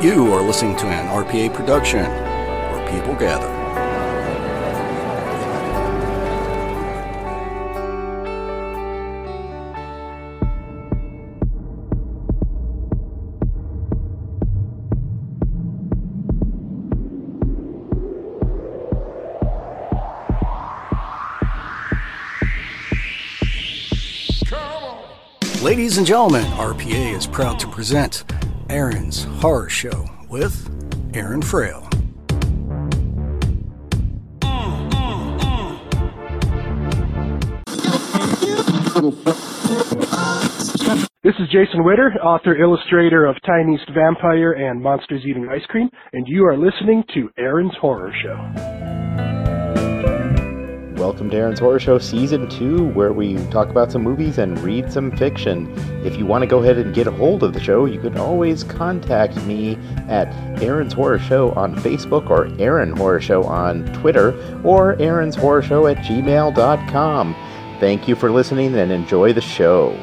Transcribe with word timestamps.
You 0.00 0.32
are 0.32 0.40
listening 0.40 0.76
to 0.76 0.86
an 0.86 1.08
RPA 1.08 1.52
production 1.52 2.04
where 2.04 2.88
people 2.88 3.16
gather. 3.16 3.48
Ladies 25.60 25.98
and 25.98 26.06
gentlemen, 26.06 26.44
RPA 26.52 27.16
is 27.16 27.26
proud 27.26 27.58
to 27.58 27.66
present 27.66 28.22
Aaron's 28.70 29.24
Horror 29.24 29.70
Show 29.70 30.04
with 30.28 30.68
Aaron 31.14 31.40
Frail. 31.40 31.88
This 41.22 41.34
is 41.38 41.48
Jason 41.50 41.82
Witter, 41.82 42.12
author 42.22 42.56
illustrator 42.56 43.24
of 43.24 43.36
Tiniest 43.46 43.88
Vampire 43.94 44.52
and 44.52 44.82
Monsters 44.82 45.22
Eating 45.24 45.48
Ice 45.50 45.64
Cream, 45.68 45.88
and 46.12 46.26
you 46.28 46.44
are 46.44 46.58
listening 46.58 47.04
to 47.14 47.30
Aaron's 47.38 47.74
Horror 47.80 48.12
Show. 48.22 48.87
Welcome 51.08 51.30
to 51.30 51.36
Aaron's 51.38 51.58
Horror 51.58 51.80
Show 51.80 51.98
Season 51.98 52.46
2, 52.50 52.88
where 52.88 53.14
we 53.14 53.36
talk 53.46 53.70
about 53.70 53.90
some 53.90 54.02
movies 54.02 54.36
and 54.36 54.58
read 54.58 54.92
some 54.92 55.10
fiction. 55.10 55.72
If 56.04 56.18
you 56.18 56.26
want 56.26 56.42
to 56.42 56.46
go 56.46 56.58
ahead 56.58 56.76
and 56.76 56.94
get 56.94 57.06
a 57.06 57.10
hold 57.10 57.42
of 57.42 57.54
the 57.54 57.60
show, 57.60 57.86
you 57.86 57.98
can 57.98 58.18
always 58.18 58.62
contact 58.62 59.34
me 59.46 59.78
at 60.06 60.28
Aaron's 60.62 60.92
Horror 60.92 61.18
Show 61.18 61.52
on 61.52 61.74
Facebook 61.76 62.28
or 62.28 62.52
Aaron 62.60 62.94
Horror 62.94 63.22
Show 63.22 63.42
on 63.44 63.86
Twitter 63.94 64.38
or 64.62 65.00
Aaron's 65.00 65.34
Horror 65.34 65.62
Show 65.62 65.86
at 65.86 65.96
gmail.com. 65.96 67.34
Thank 67.80 68.06
you 68.06 68.14
for 68.14 68.30
listening 68.30 68.74
and 68.74 68.92
enjoy 68.92 69.32
the 69.32 69.40
show. 69.40 69.98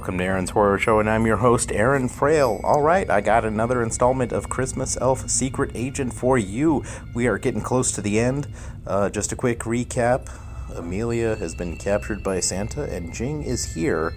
Welcome 0.00 0.16
to 0.16 0.24
Aaron's 0.24 0.48
Horror 0.48 0.78
Show, 0.78 0.98
and 0.98 1.10
I'm 1.10 1.26
your 1.26 1.36
host, 1.36 1.70
Aaron 1.72 2.08
Frail. 2.08 2.62
All 2.64 2.80
right, 2.80 3.10
I 3.10 3.20
got 3.20 3.44
another 3.44 3.82
installment 3.82 4.32
of 4.32 4.48
Christmas 4.48 4.96
Elf 4.98 5.28
Secret 5.28 5.72
Agent 5.74 6.14
for 6.14 6.38
you. 6.38 6.82
We 7.12 7.26
are 7.26 7.36
getting 7.36 7.60
close 7.60 7.92
to 7.92 8.00
the 8.00 8.18
end. 8.18 8.48
Uh, 8.86 9.10
just 9.10 9.30
a 9.30 9.36
quick 9.36 9.58
recap 9.58 10.30
Amelia 10.74 11.36
has 11.36 11.54
been 11.54 11.76
captured 11.76 12.22
by 12.22 12.40
Santa, 12.40 12.84
and 12.84 13.12
Jing 13.12 13.42
is 13.42 13.74
here 13.74 14.14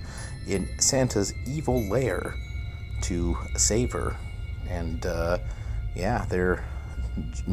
in 0.48 0.70
Santa's 0.80 1.34
evil 1.46 1.82
lair 1.90 2.34
to 3.02 3.36
save 3.58 3.92
her. 3.92 4.16
And 4.70 5.06
uh, 5.06 5.40
yeah, 5.98 6.24
they're 6.30 6.64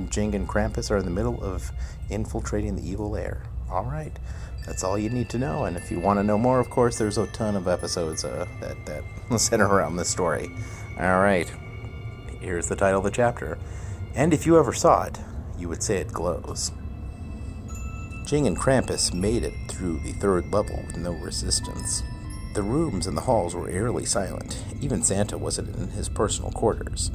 Jing 0.09 0.37
and 0.37 0.49
Krampus 0.49 0.89
are 0.93 0.99
in 0.99 1.05
the 1.05 1.11
middle 1.11 1.43
of 1.43 1.73
infiltrating 2.11 2.77
the 2.77 2.89
evil 2.89 3.11
lair. 3.11 3.43
All 3.69 3.85
right. 3.85 4.17
That's 4.67 4.85
all 4.85 4.99
you 4.99 5.11
need 5.11 5.29
to 5.31 5.39
know. 5.39 5.65
And 5.65 5.77
if 5.77 5.91
you 5.91 6.01
want 6.01 6.19
to 6.19 6.25
know 6.25 6.39
more, 6.39 6.61
of 6.61 6.71
course, 6.71 6.99
there's 6.99 7.19
a 7.19 7.27
ton 7.29 7.57
of 7.57 7.69
episodes 7.69 8.25
uh, 8.25 8.47
that, 8.61 8.77
that 8.87 9.05
center 9.41 9.67
around 9.67 9.97
this 9.97 10.09
story. 10.09 10.51
All 10.99 11.21
right. 11.21 11.51
Here's 12.41 12.69
the 12.69 12.77
title 12.77 12.99
of 12.99 13.05
the 13.05 13.11
chapter. 13.11 13.59
And 14.15 14.33
if 14.33 14.47
you 14.47 14.59
ever 14.59 14.73
saw 14.73 15.05
it, 15.05 15.19
you 15.59 15.69
would 15.69 15.83
say 15.83 15.99
it 15.99 16.13
glows. 16.13 16.73
Jing 18.27 18.47
and 18.47 18.57
Krampus 18.57 19.13
made 19.13 19.43
it 19.43 19.55
through 19.69 19.99
the 20.01 20.13
third 20.13 20.53
level 20.53 20.83
with 20.87 20.97
no 20.97 21.13
resistance. 21.13 22.03
The 22.55 22.63
rooms 22.63 23.07
and 23.07 23.17
the 23.17 23.23
halls 23.23 23.55
were 23.55 23.71
eerily 23.71 24.05
silent. 24.05 24.63
Even 24.81 25.03
Santa 25.03 25.39
wasn't 25.39 25.77
in 25.77 25.89
his 25.89 26.09
personal 26.09 26.51
quarters. 26.51 27.11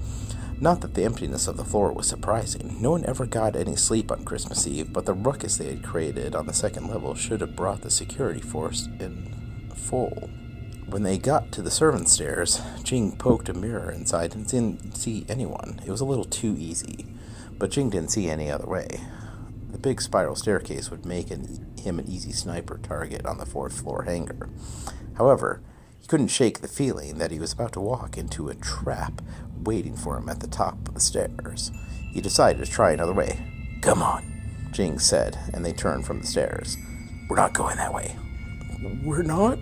Not 0.59 0.81
that 0.81 0.93
the 0.93 1.03
emptiness 1.03 1.47
of 1.47 1.57
the 1.57 1.65
floor 1.65 1.91
was 1.91 2.07
surprising. 2.07 2.77
No 2.79 2.91
one 2.91 3.05
ever 3.05 3.25
got 3.25 3.55
any 3.57 3.75
sleep 3.75 4.11
on 4.11 4.23
Christmas 4.23 4.65
Eve, 4.65 4.93
but 4.93 5.05
the 5.05 5.13
ruckus 5.13 5.57
they 5.57 5.67
had 5.67 5.83
created 5.83 6.33
on 6.33 6.47
the 6.47 6.53
second 6.53 6.87
level 6.87 7.13
should 7.13 7.41
have 7.41 7.57
brought 7.57 7.81
the 7.81 7.91
security 7.91 8.39
force 8.39 8.87
in 8.99 9.69
full. 9.75 10.29
When 10.87 11.03
they 11.03 11.17
got 11.17 11.51
to 11.53 11.61
the 11.61 11.71
servants' 11.71 12.13
stairs, 12.13 12.61
Jing 12.83 13.17
poked 13.17 13.49
a 13.49 13.53
mirror 13.53 13.91
inside 13.91 14.33
and 14.33 14.47
didn't 14.47 14.95
see 14.95 15.25
anyone. 15.27 15.81
It 15.85 15.91
was 15.91 16.01
a 16.01 16.05
little 16.05 16.25
too 16.25 16.55
easy, 16.57 17.05
but 17.57 17.71
Jing 17.71 17.89
didn't 17.89 18.11
see 18.11 18.29
any 18.29 18.49
other 18.49 18.67
way. 18.67 19.01
The 19.71 19.77
big 19.77 20.01
spiral 20.01 20.35
staircase 20.35 20.89
would 20.89 21.05
make 21.05 21.31
an, 21.31 21.75
him 21.77 21.99
an 21.99 22.07
easy 22.07 22.31
sniper 22.31 22.77
target 22.77 23.25
on 23.25 23.39
the 23.39 23.45
fourth 23.45 23.81
floor 23.81 24.03
hangar. 24.03 24.47
However, 25.15 25.61
he 25.99 26.07
couldn't 26.07 26.27
shake 26.27 26.61
the 26.61 26.67
feeling 26.67 27.17
that 27.17 27.31
he 27.31 27.39
was 27.39 27.51
about 27.51 27.73
to 27.73 27.81
walk 27.81 28.15
into 28.17 28.47
a 28.47 28.55
trap 28.55 29.21
waiting 29.63 29.95
for 29.95 30.17
him 30.17 30.29
at 30.29 30.39
the 30.39 30.47
top 30.47 30.87
of 30.87 30.93
the 30.93 30.99
stairs. 30.99 31.71
He 32.11 32.21
decided 32.21 32.63
to 32.63 32.71
try 32.71 32.91
another 32.91 33.13
way. 33.13 33.39
Come 33.81 34.01
on, 34.01 34.69
Jing 34.71 34.99
said, 34.99 35.37
and 35.53 35.65
they 35.65 35.73
turned 35.73 36.05
from 36.05 36.21
the 36.21 36.27
stairs. 36.27 36.77
We're 37.29 37.35
not 37.35 37.53
going 37.53 37.77
that 37.77 37.93
way. 37.93 38.15
We're 39.03 39.23
not? 39.23 39.57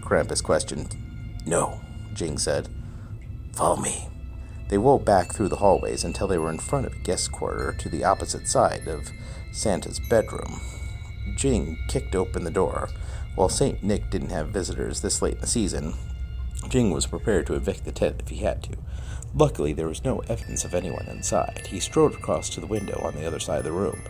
Krampus 0.00 0.42
questioned. 0.42 0.96
No, 1.46 1.80
Jing 2.14 2.38
said. 2.38 2.68
Follow 3.54 3.76
me. 3.76 4.08
They 4.68 4.78
wove 4.78 5.04
back 5.04 5.32
through 5.32 5.48
the 5.48 5.56
hallways 5.56 6.02
until 6.04 6.26
they 6.26 6.38
were 6.38 6.50
in 6.50 6.58
front 6.58 6.86
of 6.86 6.92
a 6.92 6.98
guest 6.98 7.30
quarter 7.30 7.72
to 7.72 7.88
the 7.88 8.04
opposite 8.04 8.48
side 8.48 8.88
of 8.88 9.10
Santa's 9.52 10.00
bedroom. 10.10 10.60
Jing 11.36 11.78
kicked 11.88 12.14
open 12.14 12.44
the 12.44 12.50
door. 12.50 12.88
While 13.36 13.48
St. 13.48 13.82
Nick 13.82 14.10
didn't 14.10 14.30
have 14.30 14.48
visitors 14.48 15.00
this 15.00 15.20
late 15.22 15.34
in 15.34 15.40
the 15.40 15.46
season, 15.46 15.94
Jing 16.68 16.90
was 16.90 17.06
prepared 17.06 17.46
to 17.46 17.54
evict 17.54 17.84
the 17.84 17.92
tent 17.92 18.16
if 18.20 18.28
he 18.28 18.38
had 18.38 18.62
to. 18.64 18.76
Luckily, 19.36 19.74
there 19.74 19.88
was 19.88 20.02
no 20.02 20.20
evidence 20.28 20.64
of 20.64 20.74
anyone 20.74 21.06
inside. 21.08 21.66
He 21.66 21.78
strode 21.78 22.14
across 22.14 22.48
to 22.50 22.60
the 22.60 22.66
window 22.66 22.98
on 23.04 23.14
the 23.14 23.26
other 23.26 23.38
side 23.38 23.58
of 23.58 23.64
the 23.64 23.72
room. 23.72 24.00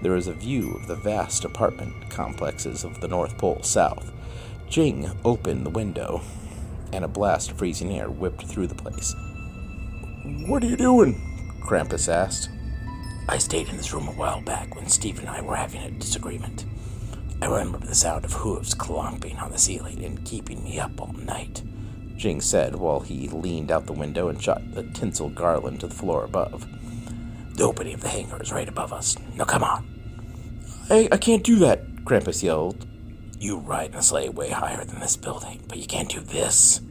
There 0.00 0.12
was 0.12 0.26
a 0.26 0.32
view 0.32 0.72
of 0.72 0.86
the 0.86 0.96
vast 0.96 1.44
apartment 1.44 2.08
complexes 2.08 2.82
of 2.82 2.98
the 3.02 3.08
North 3.08 3.36
Pole 3.36 3.62
South. 3.62 4.10
Jing 4.70 5.10
opened 5.22 5.66
the 5.66 5.70
window, 5.70 6.22
and 6.94 7.04
a 7.04 7.08
blast 7.08 7.50
of 7.50 7.58
freezing 7.58 7.92
air 7.92 8.08
whipped 8.08 8.46
through 8.46 8.68
the 8.68 8.74
place. 8.74 9.14
What 10.46 10.64
are 10.64 10.68
you 10.68 10.78
doing? 10.78 11.20
Krampus 11.60 12.08
asked. 12.08 12.48
I 13.28 13.36
stayed 13.36 13.68
in 13.68 13.76
this 13.76 13.92
room 13.92 14.08
a 14.08 14.12
while 14.12 14.40
back 14.40 14.74
when 14.74 14.88
Steve 14.88 15.18
and 15.18 15.28
I 15.28 15.42
were 15.42 15.56
having 15.56 15.82
a 15.82 15.90
disagreement. 15.90 16.64
I 17.42 17.46
remember 17.46 17.78
the 17.78 17.94
sound 17.94 18.24
of 18.24 18.32
hooves 18.32 18.72
clomping 18.72 19.36
on 19.36 19.50
the 19.50 19.58
ceiling 19.58 20.02
and 20.02 20.24
keeping 20.24 20.64
me 20.64 20.80
up 20.80 20.98
all 20.98 21.12
night. 21.12 21.62
Jing 22.20 22.42
said 22.42 22.74
while 22.76 23.00
he 23.00 23.28
leaned 23.28 23.70
out 23.72 23.86
the 23.86 23.94
window 23.94 24.28
and 24.28 24.40
shot 24.40 24.60
a 24.76 24.82
tinsel 24.82 25.30
garland 25.30 25.80
to 25.80 25.86
the 25.86 25.94
floor 25.94 26.22
above. 26.24 26.66
The 27.56 27.64
opening 27.64 27.94
of 27.94 28.02
the 28.02 28.10
hangar 28.10 28.42
is 28.42 28.52
right 28.52 28.68
above 28.68 28.92
us. 28.92 29.16
Now 29.36 29.44
come 29.44 29.64
on. 29.64 29.86
I, 30.90 31.08
I 31.10 31.16
can't 31.16 31.42
do 31.42 31.56
that, 31.60 31.82
Krampus 32.04 32.42
yelled. 32.42 32.86
You 33.38 33.56
ride 33.56 33.92
in 33.92 33.96
a 33.96 34.02
sleigh 34.02 34.28
way 34.28 34.50
higher 34.50 34.84
than 34.84 35.00
this 35.00 35.16
building, 35.16 35.62
but 35.66 35.78
you 35.78 35.86
can't 35.86 36.10
do 36.10 36.20
this. 36.20 36.82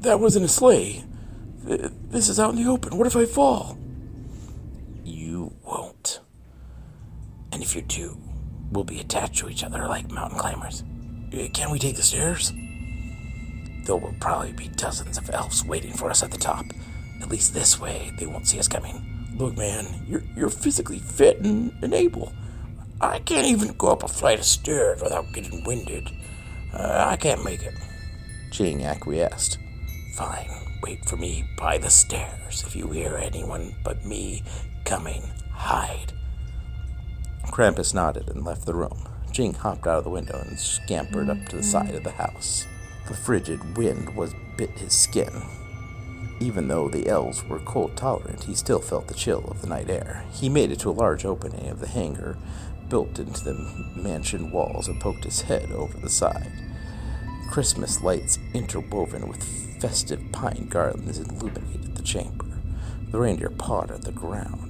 That 0.00 0.18
wasn't 0.18 0.46
a 0.46 0.48
sleigh. 0.48 1.04
This 1.62 2.30
is 2.30 2.40
out 2.40 2.54
in 2.54 2.56
the 2.56 2.70
open. 2.70 2.96
What 2.96 3.06
if 3.06 3.16
I 3.16 3.26
fall? 3.26 3.76
You 5.04 5.52
won't. 5.62 6.20
And 7.52 7.62
if 7.62 7.76
you 7.76 7.82
do, 7.82 8.18
we'll 8.72 8.84
be 8.84 9.00
attached 9.00 9.40
to 9.40 9.50
each 9.50 9.62
other 9.62 9.86
like 9.86 10.10
mountain 10.10 10.38
climbers. 10.38 10.84
Uh, 11.34 11.48
can 11.52 11.70
we 11.70 11.78
take 11.78 11.96
the 11.96 12.02
stairs? 12.02 12.54
There 13.88 13.96
will 13.96 14.14
probably 14.20 14.52
be 14.52 14.68
dozens 14.68 15.16
of 15.16 15.30
elves 15.30 15.64
waiting 15.64 15.94
for 15.94 16.10
us 16.10 16.22
at 16.22 16.30
the 16.30 16.36
top. 16.36 16.66
At 17.22 17.30
least 17.30 17.54
this 17.54 17.80
way, 17.80 18.12
they 18.18 18.26
won't 18.26 18.46
see 18.46 18.58
us 18.58 18.68
coming. 18.68 19.02
Look, 19.34 19.56
man, 19.56 20.04
you're, 20.06 20.22
you're 20.36 20.50
physically 20.50 20.98
fit 20.98 21.38
and, 21.38 21.72
and 21.82 21.94
able. 21.94 22.34
I 23.00 23.20
can't 23.20 23.46
even 23.46 23.72
go 23.78 23.88
up 23.88 24.02
a 24.02 24.08
flight 24.08 24.40
of 24.40 24.44
stairs 24.44 25.00
without 25.00 25.32
getting 25.32 25.64
winded. 25.64 26.10
Uh, 26.70 27.06
I 27.08 27.16
can't 27.16 27.42
make 27.42 27.62
it. 27.62 27.72
Jing 28.50 28.84
acquiesced. 28.84 29.56
Fine, 30.16 30.50
wait 30.82 31.06
for 31.06 31.16
me 31.16 31.48
by 31.56 31.78
the 31.78 31.88
stairs. 31.88 32.62
If 32.66 32.76
you 32.76 32.88
hear 32.88 33.16
anyone 33.16 33.74
but 33.84 34.04
me 34.04 34.42
coming, 34.84 35.22
hide. 35.50 36.12
Krampus 37.46 37.94
nodded 37.94 38.28
and 38.28 38.44
left 38.44 38.66
the 38.66 38.74
room. 38.74 39.08
Jing 39.32 39.54
hopped 39.54 39.86
out 39.86 39.96
of 39.96 40.04
the 40.04 40.10
window 40.10 40.44
and 40.46 40.58
scampered 40.58 41.30
up 41.30 41.42
to 41.48 41.56
the 41.56 41.62
side 41.62 41.94
of 41.94 42.04
the 42.04 42.10
house. 42.10 42.66
The 43.08 43.14
frigid 43.14 43.78
wind 43.78 44.14
was 44.14 44.34
bit 44.58 44.70
his 44.78 44.92
skin. 44.92 45.42
Even 46.40 46.68
though 46.68 46.88
the 46.88 47.08
elves 47.08 47.42
were 47.42 47.58
cold 47.60 47.96
tolerant, 47.96 48.44
he 48.44 48.54
still 48.54 48.80
felt 48.80 49.08
the 49.08 49.14
chill 49.14 49.46
of 49.50 49.62
the 49.62 49.66
night 49.66 49.88
air. 49.88 50.26
He 50.30 50.50
made 50.50 50.70
it 50.70 50.80
to 50.80 50.90
a 50.90 50.92
large 50.92 51.24
opening 51.24 51.70
of 51.70 51.80
the 51.80 51.88
hangar 51.88 52.36
built 52.90 53.18
into 53.18 53.42
the 53.42 53.54
mansion 53.96 54.50
walls 54.50 54.88
and 54.88 55.00
poked 55.00 55.24
his 55.24 55.40
head 55.40 55.72
over 55.72 55.96
the 55.96 56.10
side. 56.10 56.52
Christmas 57.50 58.02
lights 58.02 58.38
interwoven 58.52 59.26
with 59.26 59.42
festive 59.80 60.20
pine 60.30 60.66
garlands 60.68 61.18
illuminated 61.18 61.96
the 61.96 62.02
chamber. 62.02 62.44
The 63.10 63.18
reindeer 63.18 63.48
pawed 63.48 63.90
at 63.90 64.02
the 64.02 64.12
ground. 64.12 64.67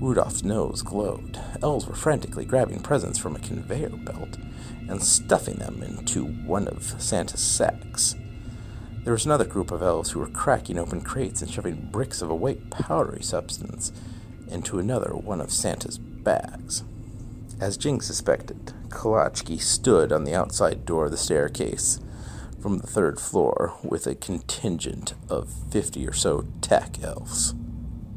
Rudolph's 0.00 0.42
nose 0.42 0.82
glowed. 0.82 1.40
Elves 1.62 1.86
were 1.86 1.94
frantically 1.94 2.44
grabbing 2.44 2.80
presents 2.80 3.18
from 3.18 3.34
a 3.34 3.40
conveyor 3.40 3.90
belt 3.90 4.36
and 4.88 5.02
stuffing 5.02 5.56
them 5.56 5.82
into 5.82 6.26
one 6.26 6.68
of 6.68 7.00
Santa's 7.00 7.40
sacks. 7.40 8.14
There 9.04 9.12
was 9.12 9.24
another 9.24 9.44
group 9.44 9.70
of 9.70 9.82
elves 9.82 10.10
who 10.10 10.20
were 10.20 10.28
cracking 10.28 10.78
open 10.78 11.00
crates 11.00 11.40
and 11.40 11.50
shoving 11.50 11.88
bricks 11.90 12.20
of 12.20 12.28
a 12.28 12.34
white 12.34 12.70
powdery 12.70 13.22
substance 13.22 13.90
into 14.48 14.78
another 14.78 15.14
one 15.14 15.40
of 15.40 15.50
Santa's 15.50 15.96
bags. 15.96 16.84
As 17.58 17.76
Jing 17.76 18.00
suspected, 18.02 18.74
Kolachki 18.88 19.60
stood 19.60 20.12
on 20.12 20.24
the 20.24 20.34
outside 20.34 20.84
door 20.84 21.06
of 21.06 21.10
the 21.10 21.16
staircase 21.16 22.00
from 22.60 22.78
the 22.78 22.86
third 22.86 23.18
floor 23.18 23.74
with 23.82 24.06
a 24.06 24.14
contingent 24.14 25.14
of 25.30 25.48
fifty 25.70 26.06
or 26.06 26.12
so 26.12 26.44
tack 26.60 27.02
elves. 27.02 27.54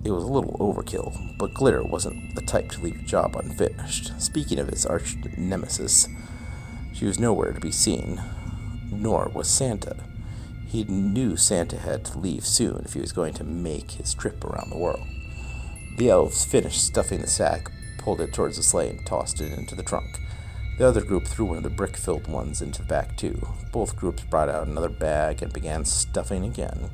It 0.04 0.12
was 0.12 0.24
a 0.24 0.28
little 0.28 0.56
overkill, 0.60 1.38
but 1.38 1.54
Glitter 1.54 1.84
wasn't 1.84 2.34
the 2.36 2.42
type 2.42 2.70
to 2.72 2.82
leave 2.82 3.00
a 3.00 3.04
job 3.04 3.36
unfinished. 3.36 4.20
Speaking 4.22 4.58
of 4.58 4.70
his 4.70 4.86
arch 4.86 5.18
nemesis, 5.38 6.08
she 6.94 7.06
was 7.06 7.20
nowhere 7.20 7.52
to 7.52 7.60
be 7.60 7.72
seen, 7.72 8.22
nor 8.92 9.30
was 9.34 9.50
Santa. 9.50 9.98
He 10.68 10.84
knew 10.86 11.36
Santa 11.36 11.78
had 11.78 12.06
to 12.06 12.20
leave 12.20 12.46
soon 12.46 12.84
if 12.86 12.94
he 12.94 13.02
was 13.02 13.12
going 13.12 13.34
to 13.36 13.44
make 13.44 13.92
his 13.92 14.14
trip 14.14 14.46
around 14.46 14.70
the 14.70 14.78
world. 14.78 15.06
The 15.98 16.10
elves 16.10 16.46
finished 16.46 16.86
stuffing 16.86 17.20
the 17.20 17.28
sack, 17.28 17.70
pulled 17.98 18.22
it 18.22 18.34
towards 18.34 18.56
the 18.56 18.64
sleigh, 18.64 18.90
and 18.92 19.06
tossed 19.06 19.42
it 19.42 19.52
into 19.52 19.76
the 19.76 19.84
trunk. 19.84 20.20
The 20.78 20.88
other 20.88 21.02
group 21.02 21.26
threw 21.26 21.46
one 21.46 21.58
of 21.58 21.64
the 21.64 21.70
brick 21.70 21.98
filled 21.98 22.28
ones 22.28 22.62
into 22.62 22.84
the 22.84 22.88
back, 22.88 23.18
too. 23.18 23.50
Both 23.74 23.98
groups 23.98 24.24
brought 24.24 24.48
out 24.48 24.66
another 24.66 24.88
bag 24.88 25.42
and 25.44 25.52
began 25.52 25.84
stuffing 25.84 26.46
again. 26.46 26.90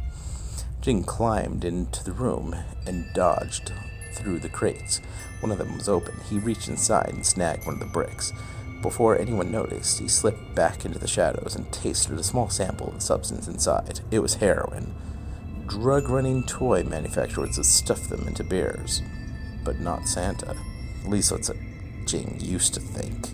Jing 0.86 1.04
climbed 1.04 1.66
into 1.66 2.04
the 2.04 2.12
room 2.12 2.56
and 2.86 3.12
dodged 3.16 3.74
through 4.14 4.38
the 4.38 4.50
crates. 4.50 5.02
One 5.40 5.52
of 5.52 5.58
them 5.58 5.76
was 5.76 5.90
open. 5.90 6.14
He 6.30 6.38
reached 6.38 6.68
inside 6.68 7.10
and 7.10 7.26
snagged 7.26 7.66
one 7.66 7.74
of 7.74 7.80
the 7.80 7.88
bricks. 7.88 8.32
Before 8.84 9.18
anyone 9.18 9.52
noticed, 9.52 9.98
he 9.98 10.08
slipped 10.08 10.54
back 10.54 10.86
into 10.86 11.00
the 11.00 11.08
shadows 11.08 11.56
and 11.56 11.74
tasted 11.74 12.20
a 12.20 12.24
small 12.24 12.50
sample 12.52 12.90
of 12.90 12.94
the 12.94 13.02
substance 13.02 13.48
inside. 13.48 14.02
It 14.12 14.20
was 14.20 14.36
heroin. 14.36 14.94
Drug 15.66 16.08
running 16.08 16.44
toy 16.44 16.84
manufacturers 16.84 17.56
had 17.56 17.66
stuffed 17.66 18.12
them 18.12 18.28
into 18.28 18.44
bears, 18.44 19.02
but 19.64 19.80
not 19.80 20.08
Santa. 20.08 20.56
At 21.04 21.10
least 21.10 21.32
that's 21.32 21.50
what 21.50 21.58
Jing 22.06 22.38
used 22.40 22.76
to 22.76 22.80
think. 22.80 23.32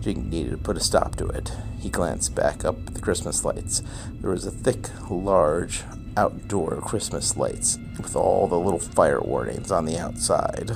Jing 0.00 0.28
needed 0.28 0.50
to 0.50 0.56
put 0.56 0.76
a 0.76 0.80
stop 0.80 1.14
to 1.14 1.28
it. 1.28 1.52
He 1.78 1.90
glanced 1.90 2.34
back 2.34 2.64
up 2.64 2.88
at 2.88 2.94
the 2.94 3.00
Christmas 3.00 3.44
lights. 3.44 3.84
There 4.14 4.32
was 4.32 4.46
a 4.46 4.50
thick, 4.50 4.88
large, 5.08 5.84
outdoor 6.16 6.80
Christmas 6.80 7.36
lights 7.36 7.78
with 7.96 8.16
all 8.16 8.46
the 8.46 8.58
little 8.58 8.78
fire 8.78 9.20
warnings 9.20 9.70
on 9.70 9.84
the 9.84 9.98
outside. 9.98 10.72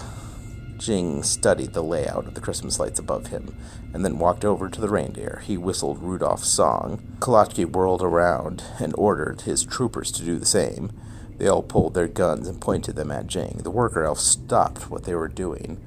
Jing 0.79 1.23
studied 1.23 1.73
the 1.73 1.83
layout 1.83 2.27
of 2.27 2.35
the 2.35 2.41
Christmas 2.41 2.79
lights 2.79 2.99
above 2.99 3.29
him 3.29 3.56
and 3.94 4.05
then 4.05 4.19
walked 4.19 4.44
over 4.44 4.69
to 4.69 4.81
the 4.81 4.88
reindeer. 4.88 5.43
He 5.44 5.56
whistled 5.56 6.03
Rudolph's 6.03 6.49
song. 6.49 7.17
Kolachki 7.19 7.65
whirled 7.65 8.03
around 8.03 8.62
and 8.79 8.94
ordered 8.99 9.43
his 9.43 9.65
troopers 9.65 10.12
to 10.12 10.25
do 10.25 10.38
the 10.38 10.47
same. 10.47 10.93
They 11.39 11.49
all 11.49 11.62
pulled 11.62 11.94
their 11.94 12.09
guns 12.09 12.49
and 12.49 12.61
pointed 12.61 12.97
them 12.97 13.11
at 13.11 13.27
Jing. 13.27 13.61
The 13.62 13.71
worker 13.71 14.05
elf 14.05 14.19
stopped 14.19 14.91
what 14.91 15.05
they 15.05 15.15
were 15.15 15.29
doing 15.29 15.82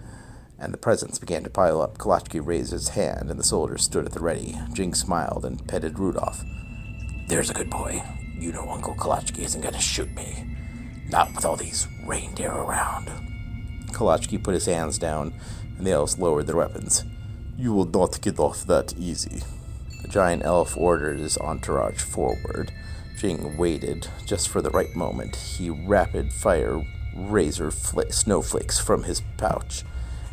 and 0.60 0.74
the 0.74 0.78
presents 0.78 1.19
began 1.19 1.44
to 1.44 1.50
pile 1.50 1.81
up. 1.81 1.98
Kolachki 1.98 2.45
raised 2.45 2.72
his 2.72 2.90
hand, 2.90 3.30
and 3.30 3.40
the 3.40 3.44
soldiers 3.44 3.84
stood 3.84 4.06
at 4.06 4.12
the 4.12 4.19
ready. 4.19 4.60
Jing 4.74 4.94
smiled 4.94 5.45
and 5.45 5.66
petted 5.68 5.98
Rudolph. 5.98 6.44
There's 7.28 7.50
a 7.50 7.54
good 7.54 7.69
boy. 7.69 8.04
You 8.39 8.53
know 8.53 8.69
Uncle 8.69 8.95
Kolachki 8.95 9.39
isn't 9.39 9.59
going 9.59 9.74
to 9.74 9.81
shoot 9.81 10.09
me. 10.15 10.45
Not 11.09 11.36
with 11.36 11.44
all 11.44 11.57
these 11.57 11.88
reindeer 12.06 12.51
around. 12.51 13.12
Kolachki 13.88 14.41
put 14.41 14.53
his 14.53 14.65
hands 14.65 14.97
down, 14.97 15.33
and 15.77 15.86
the 15.86 15.91
elves 15.91 16.18
lowered 16.18 16.47
their 16.47 16.56
weapons. 16.56 17.03
You 17.57 17.74
will 17.74 17.86
not 17.86 18.21
get 18.21 18.39
off 18.39 18.63
that 18.65 18.94
easy. 18.97 19.41
The 20.03 20.07
giant 20.07 20.45
elf 20.45 20.77
ordered 20.77 21.19
his 21.19 21.38
entourage 21.38 22.00
forward. 22.00 22.71
Jing 23.18 23.57
waited 23.57 24.07
just 24.25 24.47
for 24.47 24.62
the 24.62 24.69
right 24.69 24.95
moment. 24.95 25.35
He 25.35 25.69
rapid 25.69 26.31
fire 26.31 26.81
razor 27.13 27.71
fl- 27.71 28.09
snowflakes 28.09 28.80
from 28.80 29.03
his 29.03 29.21
pouch. 29.35 29.83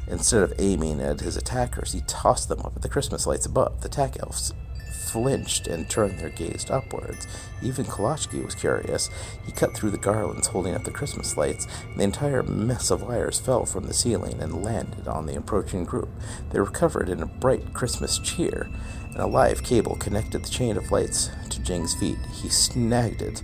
Instead 0.06 0.44
of 0.44 0.52
aiming 0.60 1.00
at 1.00 1.18
his 1.18 1.36
attackers, 1.36 1.92
he 1.92 2.02
tossed 2.02 2.48
them 2.48 2.60
up 2.60 2.76
at 2.76 2.82
the 2.82 2.88
Christmas 2.88 3.26
lights 3.26 3.46
above. 3.46 3.80
The 3.80 3.88
tack 3.88 4.16
elves 4.20 4.54
flinched 4.96 5.66
and 5.66 5.88
turned 5.88 6.18
their 6.18 6.30
gaze 6.30 6.70
upwards. 6.70 7.26
Even 7.62 7.84
Kolachki 7.84 8.44
was 8.44 8.54
curious. 8.54 9.10
He 9.44 9.52
cut 9.52 9.74
through 9.74 9.90
the 9.90 9.98
garlands 9.98 10.48
holding 10.48 10.74
up 10.74 10.84
the 10.84 10.90
Christmas 10.90 11.36
lights, 11.36 11.66
and 11.90 11.98
the 11.98 12.04
entire 12.04 12.42
mess 12.42 12.90
of 12.90 13.02
wires 13.02 13.38
fell 13.38 13.64
from 13.64 13.84
the 13.84 13.94
ceiling 13.94 14.40
and 14.40 14.64
landed 14.64 15.06
on 15.06 15.26
the 15.26 15.36
approaching 15.36 15.84
group. 15.84 16.08
They 16.50 16.60
were 16.60 16.66
covered 16.66 17.08
in 17.08 17.22
a 17.22 17.26
bright 17.26 17.72
Christmas 17.72 18.18
cheer, 18.18 18.68
and 19.10 19.18
a 19.18 19.26
live 19.26 19.62
cable 19.62 19.96
connected 19.96 20.44
the 20.44 20.50
chain 20.50 20.76
of 20.76 20.90
lights 20.90 21.30
to 21.50 21.62
Jing's 21.62 21.94
feet. 21.94 22.18
He 22.32 22.48
snagged 22.48 23.22
it 23.22 23.42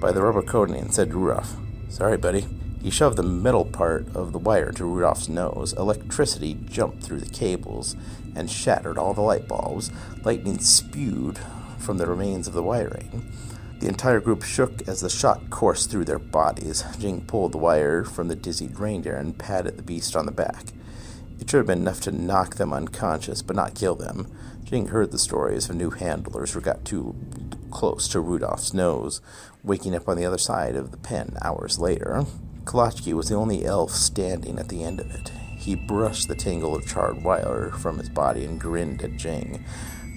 by 0.00 0.12
the 0.12 0.22
rubber 0.22 0.42
coating 0.42 0.76
and 0.76 0.94
said 0.94 1.10
to 1.10 1.16
Rudolph, 1.16 1.56
Sorry, 1.88 2.16
buddy. 2.16 2.46
He 2.82 2.90
shoved 2.90 3.16
the 3.16 3.22
metal 3.22 3.66
part 3.66 4.06
of 4.14 4.32
the 4.32 4.38
wire 4.38 4.72
to 4.72 4.84
Rudolph's 4.84 5.28
nose. 5.28 5.74
Electricity 5.74 6.54
jumped 6.54 7.02
through 7.02 7.20
the 7.20 7.28
cables 7.28 7.94
and 8.34 8.50
shattered 8.50 8.96
all 8.96 9.12
the 9.12 9.20
light 9.20 9.46
bulbs. 9.46 9.90
Lightning 10.24 10.58
spewed 10.58 11.38
from 11.78 11.98
the 11.98 12.06
remains 12.06 12.48
of 12.48 12.54
the 12.54 12.62
wiring. 12.62 13.30
The 13.80 13.88
entire 13.88 14.20
group 14.20 14.42
shook 14.42 14.86
as 14.88 15.00
the 15.00 15.10
shot 15.10 15.50
coursed 15.50 15.90
through 15.90 16.06
their 16.06 16.18
bodies. 16.18 16.84
Jing 16.98 17.22
pulled 17.22 17.52
the 17.52 17.58
wire 17.58 18.04
from 18.04 18.28
the 18.28 18.36
dizzied 18.36 18.78
reindeer 18.78 19.16
and 19.16 19.38
patted 19.38 19.76
the 19.76 19.82
beast 19.82 20.16
on 20.16 20.26
the 20.26 20.32
back. 20.32 20.66
It 21.38 21.50
should 21.50 21.58
have 21.58 21.66
been 21.66 21.80
enough 21.80 22.00
to 22.02 22.12
knock 22.12 22.56
them 22.56 22.72
unconscious, 22.72 23.40
but 23.40 23.56
not 23.56 23.74
kill 23.74 23.94
them. 23.94 24.30
Jing 24.64 24.88
heard 24.88 25.10
the 25.10 25.18
stories 25.18 25.68
of 25.68 25.76
new 25.76 25.90
handlers 25.90 26.52
who 26.52 26.60
got 26.60 26.84
too 26.84 27.14
close 27.70 28.08
to 28.08 28.20
Rudolph's 28.20 28.74
nose, 28.74 29.20
waking 29.62 29.94
up 29.94 30.08
on 30.08 30.16
the 30.16 30.24
other 30.24 30.38
side 30.38 30.76
of 30.76 30.90
the 30.90 30.98
pen 30.98 31.36
hours 31.42 31.78
later. 31.78 32.24
Kolachki 32.70 33.12
was 33.14 33.28
the 33.28 33.34
only 33.34 33.64
elf 33.64 33.90
standing 33.90 34.56
at 34.60 34.68
the 34.68 34.84
end 34.84 35.00
of 35.00 35.12
it. 35.12 35.32
He 35.58 35.74
brushed 35.74 36.28
the 36.28 36.36
tangle 36.36 36.76
of 36.76 36.86
charred 36.86 37.20
wire 37.20 37.72
from 37.72 37.98
his 37.98 38.08
body 38.08 38.44
and 38.44 38.60
grinned 38.60 39.02
at 39.02 39.16
Jing. 39.16 39.64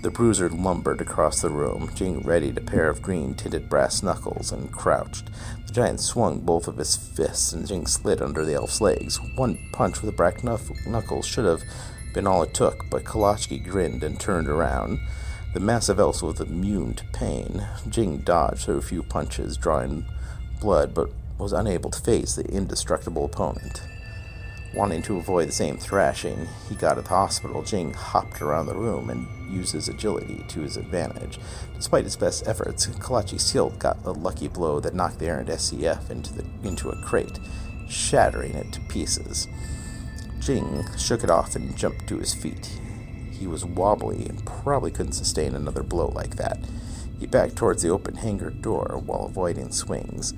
The 0.04 0.12
bruiser 0.12 0.52
lumbered 0.52 1.02
across 1.02 1.42
the 1.42 1.50
room. 1.50 1.90
Jing 1.96 2.22
readied 2.22 2.60
a 2.60 2.62
pair 2.62 2.90
of 2.90 3.02
green 3.02 3.34
tinted 3.34 3.70
brass 3.70 4.04
knuckles 4.04 4.52
and 4.52 4.72
crouched. 4.72 5.32
The 5.66 5.74
giant 5.74 6.00
swung 6.00 6.42
both 6.42 6.68
of 6.68 6.78
his 6.78 6.96
fists, 6.96 7.54
and 7.54 7.68
Jing 7.68 7.88
slid 7.88 8.22
under 8.22 8.46
the 8.46 8.54
elf's 8.54 8.80
legs. 8.80 9.20
One 9.36 9.58
punch 9.72 10.04
with 10.04 10.12
the 10.12 10.16
brass 10.16 10.44
knuckles 10.86 11.26
should 11.26 11.46
have 11.46 11.64
been 12.14 12.28
all 12.28 12.44
it 12.44 12.54
took, 12.54 12.88
but 12.92 13.04
Kolachki 13.04 13.68
grinned 13.68 14.04
and 14.04 14.20
turned 14.20 14.48
around. 14.48 15.00
The 15.56 15.60
massive 15.60 16.00
elf 16.00 16.22
was 16.22 16.40
immune 16.40 16.94
to 16.94 17.06
pain. 17.06 17.66
Jing 17.90 18.20
dodged 18.20 18.66
through 18.66 18.78
a 18.78 18.84
few 18.84 19.02
punches, 19.02 19.58
drawing 19.58 20.06
blood, 20.62 20.94
but 20.94 21.10
was 21.44 21.54
unable 21.54 21.92
to 21.92 22.02
face 22.02 22.36
the 22.36 22.46
indestructible 22.46 23.26
opponent. 23.26 23.84
Wanting 24.74 25.04
to 25.04 25.18
avoid 25.18 25.50
the 25.50 25.52
same 25.52 25.78
thrashing, 25.78 26.48
he 26.68 26.74
got 26.74 26.98
at 26.98 27.04
the 27.04 27.10
hospital. 27.10 27.62
Jing 27.62 27.94
hopped 27.94 28.42
around 28.42 28.66
the 28.66 28.74
room 28.74 29.10
and 29.12 29.28
used 29.54 29.74
his 29.74 29.90
agility 29.90 30.44
to 30.48 30.62
his 30.62 30.78
advantage. 30.78 31.38
Despite 31.76 32.06
his 32.06 32.16
best 32.16 32.48
efforts, 32.48 32.88
Kolachki 32.88 33.40
still 33.40 33.70
got 33.72 33.98
a 34.06 34.12
lucky 34.12 34.48
blow 34.48 34.80
that 34.80 34.96
knocked 34.96 35.20
the 35.20 35.28
errant 35.28 35.50
SCF 35.50 36.10
into, 36.10 36.34
the, 36.34 36.46
into 36.64 36.90
a 36.90 37.02
crate, 37.04 37.40
shattering 37.88 38.56
it 38.56 38.72
to 38.74 38.80
pieces. 38.82 39.48
Jing 40.40 40.86
shook 40.98 41.24
it 41.24 41.30
off 41.30 41.56
and 41.56 41.78
jumped 41.78 42.08
to 42.08 42.18
his 42.18 42.34
feet. 42.34 42.80
He 43.32 43.46
was 43.46 43.66
wobbly 43.66 44.26
and 44.28 44.44
probably 44.46 44.92
couldn't 44.92 45.12
sustain 45.12 45.54
another 45.54 45.84
blow 45.84 46.08
like 46.08 46.38
that. 46.38 46.58
He 47.20 47.28
backed 47.28 47.58
towards 47.58 47.84
the 47.84 47.90
open 47.90 48.16
hangar 48.16 48.50
door 48.50 49.00
while 49.06 49.26
avoiding 49.26 49.72
swings. 49.72 50.34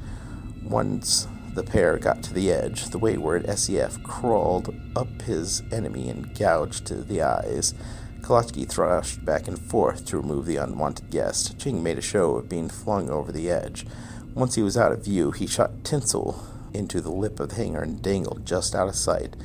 Once 0.66 1.28
the 1.54 1.64
pair 1.64 1.98
got 1.98 2.24
to 2.24 2.34
the 2.34 2.52
edge, 2.52 2.86
the 2.90 2.98
wayward 2.98 3.46
SCF 3.46 4.02
crawled 4.04 4.76
up 4.96 5.22
his 5.22 5.62
enemy 5.72 6.10
and 6.10 6.34
gouged 6.38 6.86
to 6.88 6.96
the 6.96 7.22
eyes. 7.22 7.76
Kolachki 8.22 8.68
thrashed 8.68 9.24
back 9.24 9.48
and 9.48 9.60
forth 9.60 10.06
to 10.06 10.18
remove 10.18 10.48
the 10.48 10.58
unwanted 10.58 11.12
guest. 11.12 11.58
Jing 11.60 11.84
made 11.84 12.00
a 12.00 12.02
show 12.02 12.36
of 12.36 12.50
being 12.50 12.68
flung 12.68 13.12
over 13.12 13.32
the 13.32 13.52
edge. 13.52 13.86
Once 14.34 14.56
he 14.56 14.64
was 14.64 14.76
out 14.76 14.92
of 14.92 15.06
view, 15.06 15.30
he 15.30 15.46
shot 15.46 15.84
tinsel 15.84 16.44
into 16.74 17.00
the 17.00 17.12
lip 17.12 17.40
of 17.40 17.50
the 17.50 17.56
hangar 17.56 17.84
and 17.84 18.02
dangled 18.02 18.46
just 18.46 18.74
out 18.74 18.90
of 18.90 18.96
sight. 18.96 19.36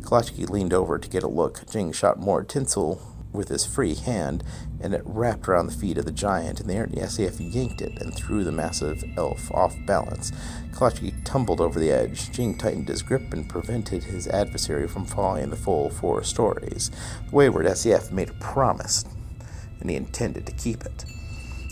Kolachki 0.00 0.48
leaned 0.48 0.72
over 0.72 0.98
to 0.98 1.08
get 1.08 1.22
a 1.22 1.28
look. 1.28 1.70
Jing 1.70 1.92
shot 1.92 2.18
more 2.18 2.42
tinsel 2.42 3.00
with 3.32 3.48
his 3.48 3.66
free 3.66 3.94
hand, 3.94 4.42
and 4.80 4.94
it 4.94 5.02
wrapped 5.04 5.48
around 5.48 5.66
the 5.66 5.72
feet 5.72 5.98
of 5.98 6.04
the 6.04 6.12
giant, 6.12 6.60
and 6.60 6.68
the 6.68 6.74
SCF 6.74 7.54
yanked 7.54 7.80
it 7.80 8.00
and 8.00 8.14
threw 8.14 8.44
the 8.44 8.52
massive 8.52 9.04
elf 9.16 9.50
off 9.52 9.76
balance. 9.86 10.32
Kolachki 10.72 11.14
tumbled 11.24 11.60
over 11.60 11.78
the 11.78 11.90
edge. 11.90 12.32
Jing 12.32 12.56
tightened 12.56 12.88
his 12.88 13.02
grip 13.02 13.32
and 13.32 13.48
prevented 13.48 14.04
his 14.04 14.26
adversary 14.28 14.88
from 14.88 15.04
falling 15.04 15.50
the 15.50 15.56
full 15.56 15.90
four 15.90 16.22
stories. 16.22 16.90
The 17.28 17.36
wayward 17.36 17.66
SCF 17.66 18.10
made 18.10 18.30
a 18.30 18.34
promise, 18.34 19.04
and 19.80 19.90
he 19.90 19.96
intended 19.96 20.46
to 20.46 20.52
keep 20.52 20.84
it. 20.84 21.04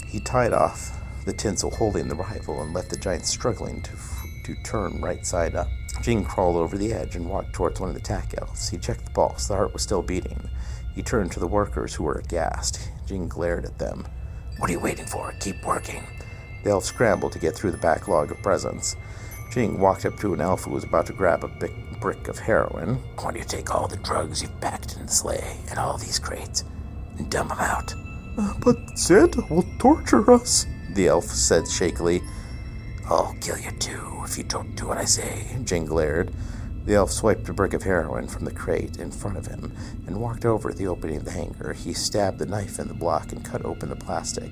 He 0.06 0.20
tied 0.20 0.52
off 0.52 0.98
the 1.26 1.32
tinsel 1.32 1.70
holding 1.70 2.08
the 2.08 2.14
rifle 2.14 2.62
and 2.62 2.72
left 2.72 2.90
the 2.90 2.96
giant 2.96 3.26
struggling 3.26 3.82
to, 3.82 3.92
to 4.44 4.54
turn 4.62 5.00
right 5.00 5.26
side 5.26 5.54
up. 5.54 5.68
Jing 6.00 6.24
crawled 6.24 6.56
over 6.56 6.78
the 6.78 6.92
edge 6.92 7.16
and 7.16 7.28
walked 7.28 7.52
towards 7.52 7.80
one 7.80 7.90
of 7.90 7.94
the 7.94 8.00
tack 8.00 8.34
elves. 8.38 8.68
He 8.68 8.78
checked 8.78 9.04
the 9.04 9.10
pulse. 9.10 9.48
The 9.48 9.56
heart 9.56 9.72
was 9.72 9.82
still 9.82 10.02
beating. 10.02 10.48
He 10.98 11.04
turned 11.04 11.30
to 11.30 11.38
the 11.38 11.46
workers 11.46 11.94
who 11.94 12.02
were 12.02 12.18
aghast. 12.18 12.90
Jing 13.06 13.28
glared 13.28 13.64
at 13.64 13.78
them. 13.78 14.04
What 14.56 14.68
are 14.68 14.72
you 14.72 14.80
waiting 14.80 15.06
for? 15.06 15.32
Keep 15.38 15.64
working. 15.64 16.02
The 16.64 16.70
elf 16.70 16.86
scrambled 16.86 17.30
to 17.34 17.38
get 17.38 17.54
through 17.54 17.70
the 17.70 17.78
backlog 17.78 18.32
of 18.32 18.42
presents. 18.42 18.96
Jing 19.52 19.78
walked 19.78 20.06
up 20.06 20.16
to 20.16 20.34
an 20.34 20.40
elf 20.40 20.64
who 20.64 20.72
was 20.72 20.82
about 20.82 21.06
to 21.06 21.12
grab 21.12 21.44
a 21.44 21.48
big 21.60 22.00
brick 22.00 22.26
of 22.26 22.36
heroin. 22.36 23.00
I 23.16 23.22
want 23.22 23.36
you 23.36 23.42
to 23.44 23.48
take 23.48 23.72
all 23.72 23.86
the 23.86 23.98
drugs 23.98 24.42
you've 24.42 24.60
packed 24.60 24.96
in 24.96 25.06
the 25.06 25.12
sleigh 25.12 25.60
and 25.70 25.78
all 25.78 25.98
these 25.98 26.18
crates 26.18 26.64
and 27.16 27.30
dump 27.30 27.50
them 27.50 27.60
out. 27.60 27.94
Uh, 28.36 28.54
but 28.58 28.98
Santa 28.98 29.42
will 29.48 29.66
torture 29.78 30.28
us, 30.32 30.66
the 30.94 31.06
elf 31.06 31.26
said 31.26 31.68
shakily. 31.68 32.22
I'll 33.08 33.36
kill 33.40 33.56
you 33.56 33.70
too 33.70 34.22
if 34.24 34.36
you 34.36 34.42
don't 34.42 34.74
do 34.74 34.88
what 34.88 34.98
I 34.98 35.04
say, 35.04 35.46
Jing 35.62 35.86
glared. 35.86 36.34
The 36.84 36.94
elf 36.94 37.10
swiped 37.10 37.48
a 37.48 37.52
brick 37.52 37.74
of 37.74 37.82
heroin 37.82 38.28
from 38.28 38.44
the 38.44 38.52
crate 38.52 38.96
in 38.98 39.10
front 39.10 39.36
of 39.36 39.46
him 39.46 39.74
and 40.06 40.20
walked 40.20 40.44
over 40.44 40.70
to 40.70 40.76
the 40.76 40.86
opening 40.86 41.18
of 41.18 41.24
the 41.24 41.32
hangar. 41.32 41.74
He 41.74 41.92
stabbed 41.92 42.38
the 42.38 42.46
knife 42.46 42.78
in 42.78 42.88
the 42.88 42.94
block 42.94 43.32
and 43.32 43.44
cut 43.44 43.64
open 43.64 43.90
the 43.90 43.96
plastic. 43.96 44.50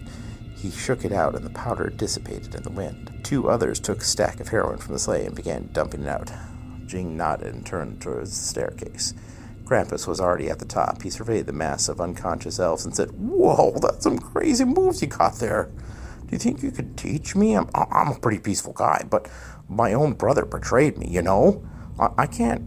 He 0.55 0.71
shook 0.71 1.05
it 1.05 1.13
out, 1.13 1.35
and 1.35 1.45
the 1.45 1.51
powder 1.51 1.91
dissipated 1.91 2.55
in 2.55 2.63
the 2.63 2.71
wind. 2.71 3.21
Two 3.23 3.49
others 3.49 3.79
took 3.79 4.01
a 4.01 4.05
stack 4.05 4.41
of 4.41 4.49
heroin 4.49 4.79
from 4.79 4.95
the 4.95 4.99
sleigh 4.99 5.27
and 5.27 5.35
began 5.35 5.69
dumping 5.73 6.03
it 6.03 6.09
out. 6.09 6.31
Jing 6.87 7.17
nodded 7.17 7.55
and 7.55 7.65
turned 7.67 8.01
towards 8.01 8.31
the 8.31 8.45
staircase. 8.47 9.15
Krampus 9.65 10.07
was 10.07 10.21
already 10.21 10.49
at 10.49 10.59
the 10.59 10.65
top. 10.65 11.03
He 11.03 11.11
surveyed 11.11 11.47
the 11.47 11.53
mass 11.53 11.89
of 11.89 12.01
unconscious 12.01 12.59
elves 12.59 12.85
and 12.85 12.95
said, 12.95 13.11
Whoa, 13.11 13.77
that's 13.81 14.05
some 14.05 14.19
crazy 14.19 14.65
moves 14.65 15.03
you 15.03 15.09
got 15.09 15.35
there. 15.37 15.69
Do 16.21 16.29
you 16.31 16.39
think 16.39 16.63
you 16.63 16.71
could 16.71 16.97
teach 16.97 17.35
me? 17.35 17.55
I'm, 17.55 17.69
I'm 17.75 18.09
a 18.09 18.19
pretty 18.19 18.39
peaceful 18.39 18.73
guy, 18.73 19.05
but 19.09 19.29
my 19.69 19.93
own 19.93 20.13
brother 20.13 20.45
betrayed 20.45 20.99
me, 20.99 21.09
you 21.09 21.23
know? 21.23 21.65
I, 21.99 22.09
I 22.19 22.27
can't, 22.27 22.63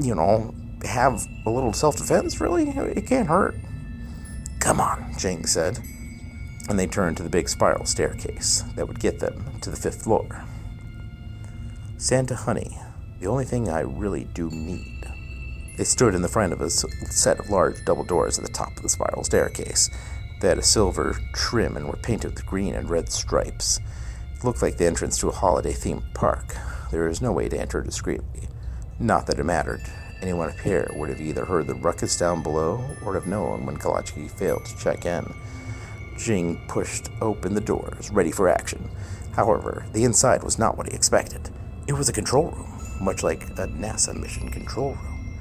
you 0.00 0.14
know, 0.14 0.54
have 0.84 1.26
a 1.46 1.50
little 1.50 1.72
self 1.72 1.96
defense, 1.96 2.40
really? 2.40 2.68
It 2.68 3.06
can't 3.06 3.28
hurt. 3.28 3.54
Come 4.60 4.80
on, 4.80 5.14
Jing 5.18 5.46
said. 5.46 5.78
And 6.68 6.78
they 6.78 6.86
turned 6.86 7.16
to 7.16 7.22
the 7.22 7.28
big 7.28 7.48
spiral 7.48 7.84
staircase 7.84 8.62
that 8.76 8.86
would 8.86 9.00
get 9.00 9.18
them 9.18 9.60
to 9.60 9.70
the 9.70 9.76
fifth 9.76 10.02
floor. 10.02 10.44
Santa 11.96 12.34
Honey, 12.34 12.78
the 13.20 13.26
only 13.26 13.44
thing 13.44 13.68
I 13.68 13.80
really 13.80 14.24
do 14.24 14.50
need. 14.50 15.04
They 15.76 15.84
stood 15.84 16.14
in 16.14 16.22
the 16.22 16.28
front 16.28 16.52
of 16.52 16.60
a 16.60 16.70
set 16.70 17.40
of 17.40 17.50
large 17.50 17.84
double 17.84 18.04
doors 18.04 18.38
at 18.38 18.44
the 18.44 18.52
top 18.52 18.76
of 18.76 18.82
the 18.82 18.88
spiral 18.88 19.24
staircase. 19.24 19.90
They 20.40 20.48
had 20.48 20.58
a 20.58 20.62
silver 20.62 21.18
trim 21.32 21.76
and 21.76 21.86
were 21.86 21.96
painted 21.96 22.34
with 22.34 22.46
green 22.46 22.74
and 22.74 22.90
red 22.90 23.10
stripes. 23.10 23.80
It 24.36 24.44
looked 24.44 24.62
like 24.62 24.76
the 24.76 24.86
entrance 24.86 25.18
to 25.18 25.28
a 25.28 25.32
holiday 25.32 25.72
themed 25.72 26.12
park. 26.14 26.56
There 26.90 27.08
was 27.08 27.22
no 27.22 27.32
way 27.32 27.48
to 27.48 27.58
enter 27.58 27.80
discreetly. 27.80 28.48
Not 29.02 29.26
that 29.26 29.40
it 29.40 29.44
mattered. 29.44 29.82
Anyone 30.20 30.50
up 30.50 30.60
here 30.60 30.88
would 30.94 31.08
have 31.08 31.20
either 31.20 31.44
heard 31.44 31.66
the 31.66 31.74
ruckus 31.74 32.16
down 32.16 32.40
below 32.40 32.88
or 33.04 33.14
have 33.14 33.26
known 33.26 33.66
when 33.66 33.76
Kolachki 33.76 34.30
failed 34.30 34.64
to 34.64 34.78
check 34.78 35.04
in. 35.04 35.34
Jing 36.16 36.64
pushed 36.68 37.08
open 37.20 37.54
the 37.54 37.60
doors, 37.60 38.12
ready 38.12 38.30
for 38.30 38.48
action. 38.48 38.88
However, 39.34 39.84
the 39.92 40.04
inside 40.04 40.44
was 40.44 40.56
not 40.56 40.78
what 40.78 40.88
he 40.88 40.94
expected. 40.94 41.50
It 41.88 41.94
was 41.94 42.08
a 42.08 42.12
control 42.12 42.52
room, 42.52 42.80
much 43.00 43.24
like 43.24 43.42
a 43.42 43.66
NASA 43.66 44.14
mission 44.14 44.52
control 44.52 44.92
room. 44.92 45.34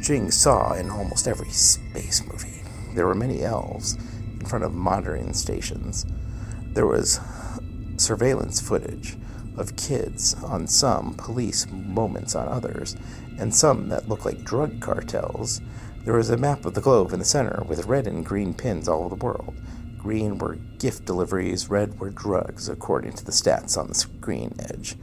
Jing 0.00 0.30
saw 0.30 0.72
in 0.72 0.88
almost 0.88 1.28
every 1.28 1.50
space 1.50 2.22
movie. 2.26 2.62
There 2.94 3.06
were 3.06 3.14
many 3.14 3.42
elves 3.42 3.96
in 4.40 4.46
front 4.46 4.64
of 4.64 4.72
monitoring 4.72 5.34
stations. 5.34 6.06
There 6.72 6.86
was 6.86 7.20
surveillance 7.98 8.58
footage 8.58 9.18
of 9.56 9.76
kids 9.76 10.34
on 10.44 10.66
some, 10.66 11.14
police 11.14 11.66
moments 11.70 12.34
on 12.34 12.48
others, 12.48 12.96
and 13.38 13.54
some 13.54 13.88
that 13.88 14.08
look 14.08 14.24
like 14.24 14.44
drug 14.44 14.80
cartels. 14.80 15.60
There 16.04 16.16
was 16.16 16.30
a 16.30 16.36
map 16.36 16.64
of 16.64 16.74
the 16.74 16.80
globe 16.80 17.12
in 17.12 17.18
the 17.18 17.24
center 17.24 17.62
with 17.66 17.86
red 17.86 18.06
and 18.06 18.24
green 18.24 18.54
pins 18.54 18.88
all 18.88 19.04
over 19.04 19.16
the 19.16 19.24
world. 19.24 19.54
Green 19.98 20.38
were 20.38 20.54
gift 20.78 21.04
deliveries, 21.04 21.68
red 21.68 21.98
were 21.98 22.10
drugs, 22.10 22.68
according 22.68 23.14
to 23.14 23.24
the 23.24 23.32
stats 23.32 23.76
on 23.76 23.88
the 23.88 23.94
screen 23.94 24.54
edge. 24.58 24.96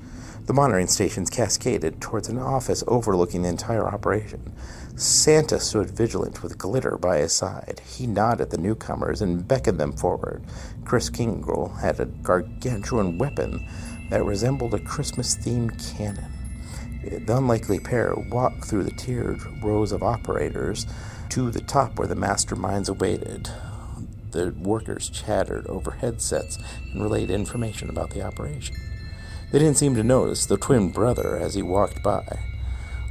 The 0.45 0.53
monitoring 0.53 0.87
stations 0.87 1.29
cascaded 1.29 2.01
towards 2.01 2.27
an 2.27 2.37
office 2.37 2.83
overlooking 2.87 3.43
the 3.43 3.49
entire 3.49 3.87
operation. 3.87 4.53
Santa 4.95 5.59
stood 5.59 5.89
vigilant 5.89 6.43
with 6.43 6.57
glitter 6.57 6.97
by 6.97 7.19
his 7.19 7.33
side. 7.33 7.81
He 7.85 8.07
nodded 8.07 8.41
at 8.41 8.49
the 8.49 8.57
newcomers 8.57 9.21
and 9.21 9.47
beckoned 9.47 9.79
them 9.79 9.93
forward. 9.93 10.43
Kris 10.83 11.09
Kringle 11.09 11.69
had 11.69 11.99
a 11.99 12.05
gargantuan 12.05 13.17
weapon 13.17 13.65
that 14.09 14.23
resembled 14.25 14.73
a 14.73 14.79
Christmas 14.79 15.35
themed 15.35 15.95
cannon. 15.97 16.31
The 17.03 17.37
unlikely 17.37 17.79
pair 17.79 18.13
walked 18.29 18.65
through 18.65 18.83
the 18.83 18.91
tiered 18.91 19.41
rows 19.61 19.91
of 19.91 20.03
operators 20.03 20.85
to 21.29 21.51
the 21.51 21.61
top 21.61 21.97
where 21.97 22.07
the 22.07 22.15
masterminds 22.15 22.89
awaited. 22.89 23.49
The 24.31 24.53
workers 24.57 25.09
chattered 25.09 25.67
over 25.67 25.91
headsets 25.91 26.57
and 26.91 27.03
relayed 27.03 27.29
information 27.29 27.89
about 27.89 28.11
the 28.11 28.21
operation. 28.21 28.75
They 29.51 29.59
didn't 29.59 29.77
seem 29.77 29.95
to 29.95 30.03
notice 30.03 30.45
the 30.45 30.57
twin 30.57 30.91
brother 30.91 31.37
as 31.37 31.53
he 31.53 31.61
walked 31.61 32.01
by. 32.01 32.39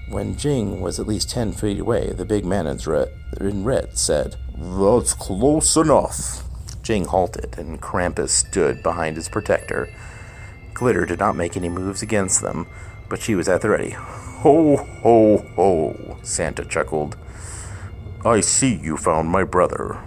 When 0.09 0.37
Jing 0.37 0.81
was 0.81 0.99
at 0.99 1.07
least 1.07 1.31
ten 1.31 1.53
feet 1.53 1.79
away, 1.79 2.13
the 2.13 2.25
big 2.25 2.45
man 2.45 2.67
in 2.67 3.65
red 3.65 3.97
said, 3.97 4.37
That's 4.59 5.15
close 5.15 5.77
enough. 5.77 6.43
Jing 6.83 7.05
halted, 7.05 7.57
and 7.59 7.81
Krampus 7.81 8.31
stood 8.31 8.83
behind 8.83 9.17
his 9.17 9.29
protector. 9.29 9.89
Glitter 10.83 11.07
did 11.07 11.21
not 11.21 11.37
make 11.37 11.57
any 11.57 11.69
moves 11.69 12.03
against 12.03 12.43
them, 12.43 12.67
but 13.09 13.21
she 13.21 13.37
was 13.37 13.49
at 13.49 13.61
the 13.61 13.71
ready. 13.71 13.91
Ho, 13.91 14.75
ho, 14.77 15.37
ho, 15.55 16.19
Santa 16.23 16.65
chuckled. 16.65 17.17
I 18.25 18.41
see 18.41 18.75
you 18.75 18.97
found 18.97 19.29
my 19.29 19.45
brother. 19.45 20.03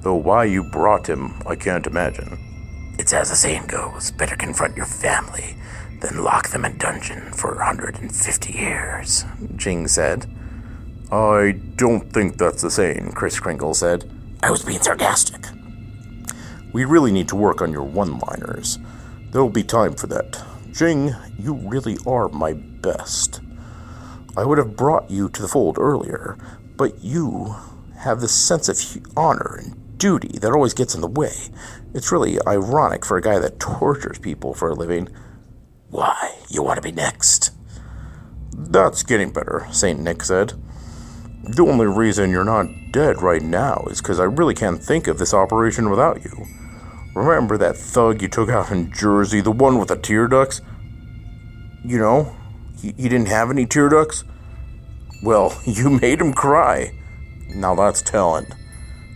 Though 0.00 0.16
why 0.16 0.46
you 0.46 0.64
brought 0.64 1.08
him, 1.08 1.40
I 1.46 1.54
can't 1.54 1.86
imagine. 1.86 2.96
It's 2.98 3.12
as 3.12 3.30
the 3.30 3.36
saying 3.36 3.68
goes 3.68 4.10
better 4.10 4.34
confront 4.34 4.76
your 4.76 4.84
family 4.84 5.56
than 6.00 6.24
lock 6.24 6.48
them 6.48 6.64
in 6.64 6.76
dungeon 6.76 7.30
for 7.30 7.54
150 7.54 8.52
years, 8.52 9.24
Jing 9.54 9.86
said. 9.86 10.26
I 11.12 11.52
don't 11.76 12.12
think 12.12 12.36
that's 12.36 12.62
the 12.62 12.70
saying, 12.72 13.12
Kris 13.12 13.38
Kringle 13.38 13.74
said. 13.74 14.10
I 14.42 14.50
was 14.50 14.64
being 14.64 14.82
sarcastic. 14.82 15.46
We 16.72 16.84
really 16.84 17.12
need 17.12 17.28
to 17.28 17.36
work 17.36 17.62
on 17.62 17.70
your 17.70 17.84
one 17.84 18.18
liners. 18.18 18.80
There'll 19.30 19.50
be 19.50 19.62
time 19.62 19.94
for 19.94 20.06
that. 20.06 20.42
Jing, 20.72 21.14
you 21.38 21.54
really 21.54 21.98
are 22.06 22.28
my 22.28 22.54
best. 22.54 23.40
I 24.36 24.44
would 24.44 24.58
have 24.58 24.76
brought 24.76 25.10
you 25.10 25.28
to 25.28 25.42
the 25.42 25.48
fold 25.48 25.78
earlier, 25.78 26.38
but 26.76 27.02
you 27.02 27.54
have 27.98 28.20
this 28.20 28.34
sense 28.34 28.68
of 28.68 29.02
honor 29.16 29.58
and 29.60 29.98
duty 29.98 30.38
that 30.38 30.52
always 30.52 30.74
gets 30.74 30.94
in 30.94 31.00
the 31.00 31.08
way. 31.08 31.32
It's 31.92 32.12
really 32.12 32.38
ironic 32.46 33.04
for 33.04 33.16
a 33.16 33.22
guy 33.22 33.38
that 33.38 33.60
tortures 33.60 34.18
people 34.18 34.54
for 34.54 34.68
a 34.68 34.74
living. 34.74 35.08
Why? 35.90 36.36
You 36.48 36.62
want 36.62 36.76
to 36.76 36.82
be 36.82 36.92
next? 36.92 37.50
That's 38.52 39.02
getting 39.02 39.32
better, 39.32 39.66
St. 39.72 40.00
Nick 40.00 40.22
said. 40.22 40.54
The 41.42 41.66
only 41.66 41.86
reason 41.86 42.30
you're 42.30 42.44
not 42.44 42.66
dead 42.92 43.22
right 43.22 43.42
now 43.42 43.86
is 43.90 44.00
because 44.00 44.20
I 44.20 44.24
really 44.24 44.54
can't 44.54 44.82
think 44.82 45.06
of 45.06 45.18
this 45.18 45.34
operation 45.34 45.90
without 45.90 46.24
you. 46.24 46.46
Remember 47.14 47.58
that 47.58 47.76
thug 47.76 48.22
you 48.22 48.28
took 48.28 48.48
out 48.48 48.70
in 48.70 48.92
Jersey, 48.92 49.40
the 49.40 49.50
one 49.50 49.78
with 49.78 49.88
the 49.88 49.96
tear 49.96 50.28
ducts? 50.28 50.60
You 51.84 51.98
know, 51.98 52.36
he, 52.80 52.92
he 52.96 53.08
didn't 53.08 53.28
have 53.28 53.50
any 53.50 53.66
tear 53.66 53.88
ducts? 53.88 54.24
Well, 55.22 55.60
you 55.64 55.90
made 55.90 56.20
him 56.20 56.32
cry. 56.32 56.92
Now 57.54 57.74
that's 57.74 58.02
talent. 58.02 58.54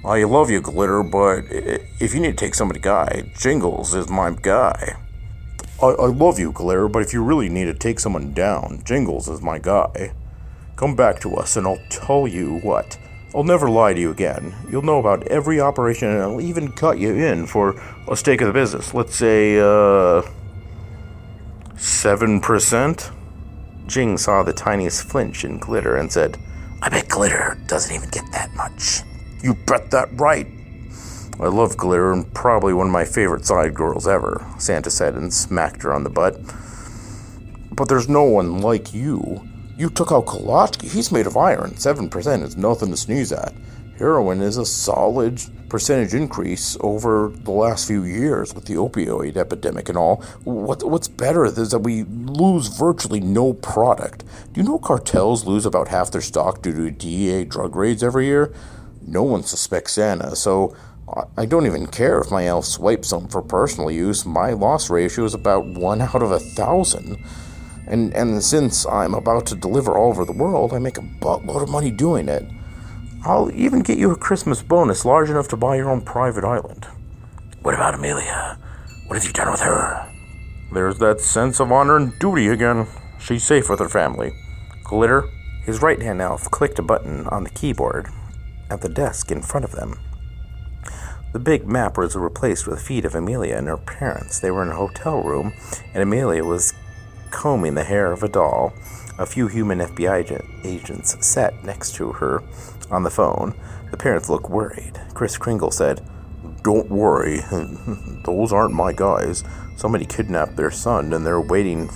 I 0.05 0.25
love 0.25 0.51
you, 0.51 0.61
Glitter, 0.61 1.05
but 1.05 1.45
if 1.49 2.13
you 2.13 2.21
need 2.21 2.37
to 2.37 2.45
take 2.45 2.57
somebody 2.57 2.81
guy, 2.81 3.31
Jingles 3.39 3.95
is 3.95 4.09
my 4.09 4.31
guy. 4.33 4.97
I, 5.81 5.87
I 5.87 6.07
love 6.07 6.41
you, 6.41 6.51
Glitter, 6.51 6.89
but 6.89 7.03
if 7.03 7.13
you 7.13 7.23
really 7.23 7.49
need 7.49 7.67
to 7.67 7.75
take 7.75 8.01
someone 8.01 8.33
down, 8.33 8.83
Jingles 8.85 9.29
is 9.29 9.41
my 9.43 9.61
guy. 9.61 10.13
Come 10.75 10.97
back 10.97 11.21
to 11.21 11.37
us 11.37 11.57
and 11.57 11.67
I'll 11.67 11.79
tell 11.89 12.27
you 12.27 12.59
what. 12.65 12.99
I'll 13.35 13.45
never 13.45 13.71
lie 13.71 13.95
to 13.95 14.01
you 14.01 14.11
again. 14.11 14.55
You'll 14.71 14.83
know 14.83 14.99
about 14.99 15.27
every 15.29 15.59
operation 15.61 16.09
and 16.09 16.23
I'll 16.23 16.41
even 16.41 16.71
cut 16.73 16.99
you 16.99 17.15
in 17.15 17.47
for 17.47 17.81
a 18.09 18.17
stake 18.17 18.43
of 18.43 18.47
the 18.47 18.53
business. 18.53 18.93
Let's 18.93 19.17
say, 19.17 19.59
uh. 19.59 20.23
7%? 21.77 23.13
Jing 23.87 24.19
saw 24.19 24.43
the 24.43 24.53
tiniest 24.53 25.05
flinch 25.05 25.45
in 25.45 25.59
Glitter 25.59 25.97
and 25.97 26.13
said, 26.13 26.39
I 26.83 26.89
bet 26.91 27.09
Glitter 27.09 27.59
doesn't 27.67 27.95
even 27.95 28.11
get 28.11 28.25
that 28.33 28.53
much. 28.55 29.01
You 29.43 29.55
bet 29.67 29.91
that 29.91 30.09
right. 30.13 30.47
I 31.41 31.47
love 31.47 31.77
Glitter 31.77 32.13
and 32.13 32.33
probably 32.35 32.75
one 32.75 32.87
of 32.87 32.93
my 32.93 33.05
favorite 33.05 33.47
side 33.47 33.75
girls 33.75 34.07
ever, 34.07 34.47
Santa 34.59 34.91
said 34.91 35.15
and 35.15 35.33
smacked 35.33 35.83
her 35.83 35.93
on 35.93 36.05
the 36.05 36.11
butt. 36.11 36.39
But 37.73 37.89
there's 37.89 38.09
no 38.09 38.25
one 38.25 38.61
like 38.61 38.93
you. 38.93 39.49
You 39.83 39.91
took 39.91 40.13
out 40.13 40.27
Kolachki. 40.27 40.89
He's 40.89 41.11
made 41.11 41.27
of 41.27 41.37
iron. 41.37 41.73
7% 41.73 42.43
is 42.45 42.57
nothing 42.57 42.93
to 42.93 42.97
sneeze 42.97 43.33
at. 43.33 43.53
heroin 43.99 44.41
is 44.41 44.57
a 44.57 44.65
solid 44.65 45.43
percentage 45.69 46.15
increase 46.15 46.77
over 46.83 47.33
the 47.35 47.51
last 47.51 47.89
few 47.89 48.05
years 48.05 48.55
with 48.55 48.67
the 48.67 48.75
opioid 48.75 49.37
epidemic 49.37 49.89
and 49.89 49.99
all. 49.99 50.23
What, 50.45 50.85
what's 50.85 51.09
better 51.09 51.47
is 51.47 51.73
that 51.73 51.81
we 51.81 52.05
lose 52.05 52.69
virtually 52.69 53.19
no 53.19 53.55
product. 53.55 54.23
Do 54.53 54.61
you 54.61 54.69
know 54.69 54.79
cartels 54.79 55.47
lose 55.47 55.67
about 55.67 55.89
half 55.89 56.13
their 56.13 56.21
stock 56.21 56.63
due 56.63 56.73
to 56.75 56.91
DEA 56.93 57.47
drug 57.47 57.75
raids 57.75 58.05
every 58.05 58.27
year? 58.27 58.55
No 59.05 59.25
one 59.25 59.43
suspects 59.43 59.95
Santa, 59.95 60.37
so 60.37 60.77
I 61.37 61.45
don't 61.45 61.67
even 61.67 61.89
care 61.89 62.21
if 62.21 62.31
my 62.31 62.47
elf 62.47 62.67
swipes 62.67 63.09
some 63.09 63.27
for 63.27 63.43
personal 63.43 63.91
use. 63.91 64.25
My 64.25 64.53
loss 64.53 64.91
ratio 64.91 65.25
is 65.25 65.35
about 65.35 65.67
one 65.67 66.01
out 66.01 66.23
of 66.23 66.31
a 66.31 66.39
thousand. 66.39 67.19
And, 67.87 68.15
and 68.15 68.43
since 68.43 68.87
I'm 68.87 69.15
about 69.15 69.47
to 69.47 69.57
deliver 69.57 69.97
all 69.97 70.11
over 70.11 70.25
the 70.25 70.33
world, 70.33 70.73
I 70.73 70.79
make 70.79 70.99
a 70.99 71.03
buttload 71.03 71.63
of 71.63 71.69
money 71.69 71.91
doing 71.91 72.29
it. 72.29 72.45
I'll 73.25 73.51
even 73.53 73.81
get 73.81 73.99
you 73.99 74.11
a 74.11 74.17
Christmas 74.17 74.63
bonus 74.63 75.05
large 75.05 75.31
enough 75.31 75.49
to 75.49 75.57
buy 75.57 75.77
your 75.77 75.91
own 75.91 76.01
private 76.01 76.45
island. 76.45 76.87
What 77.63 77.75
about 77.75 77.95
Amelia? 77.95 78.59
What 79.07 79.17
have 79.17 79.27
you 79.27 79.33
done 79.33 79.51
with 79.51 79.61
her? 79.61 80.11
There's 80.73 80.99
that 80.99 81.21
sense 81.21 81.61
of 81.61 81.71
honor 81.71 81.97
and 81.97 82.19
duty 82.19 82.49
again. 82.49 82.89
She's 83.21 83.45
safe 83.45 83.69
with 83.69 83.79
her 83.79 83.89
family. 83.89 84.33
Glitter, 84.85 85.29
his 85.65 85.83
right 85.83 86.01
hand 86.01 86.21
elf 86.21 86.51
clicked 86.51 86.79
a 86.79 86.83
button 86.83 87.27
on 87.29 87.45
the 87.45 87.51
keyboard 87.51 88.09
at 88.71 88.81
the 88.81 88.89
desk 88.89 89.31
in 89.31 89.43
front 89.43 89.65
of 89.65 89.73
them. 89.73 89.99
The 91.33 91.39
big 91.39 91.67
map 91.67 91.97
was 91.97 92.17
replaced 92.17 92.67
with 92.67 92.79
a 92.79 92.83
feed 92.83 93.05
of 93.05 93.15
Amelia 93.15 93.57
and 93.57 93.69
her 93.69 93.77
parents. 93.77 94.39
They 94.39 94.51
were 94.51 94.63
in 94.63 94.71
a 94.71 94.77
hotel 94.77 95.23
room, 95.23 95.53
and 95.95 96.03
Amelia 96.03 96.45
was 96.45 96.75
combing 97.33 97.75
the 97.75 97.85
hair 97.85 98.13
of 98.13 98.23
a 98.23 98.29
doll. 98.29 98.73
A 99.19 99.27
few 99.27 99.49
human 99.49 99.81
FBI 99.81 100.65
agents 100.65 101.27
sat 101.27 101.65
next 101.65 101.95
to 101.97 102.13
her 102.13 102.43
on 102.91 103.03
the 103.03 103.11
phone. 103.11 103.55
The 103.91 103.97
parents 103.97 104.29
looked 104.29 104.49
worried. 104.49 105.01
Kris 105.15 105.37
Kringle 105.37 105.71
said, 105.71 106.07
Don't 106.63 106.91
worry, 106.91 107.41
those 108.25 108.53
aren't 108.53 108.75
my 108.75 108.93
guys. 108.93 109.43
Somebody 109.77 110.07
kidnapped 110.07 110.57
their 110.57 110.71
son 110.71 111.13
and 111.13 111.27
they're 111.27 111.41
waiting 111.41 111.91